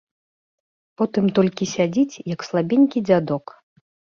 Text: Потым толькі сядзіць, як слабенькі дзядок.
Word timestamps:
Потым 1.01 1.25
толькі 1.39 1.69
сядзіць, 1.75 2.21
як 2.35 2.41
слабенькі 2.51 3.07
дзядок. 3.11 3.45